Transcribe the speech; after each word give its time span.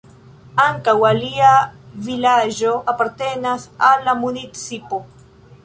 Ankaŭ 0.61 0.95
alia 1.09 1.51
vilaĝo 2.07 2.73
apartenas 2.95 3.69
al 3.91 4.05
la 4.11 4.17
municipo. 4.25 5.05